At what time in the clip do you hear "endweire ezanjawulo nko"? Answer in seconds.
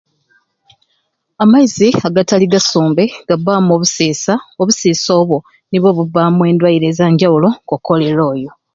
6.49-7.75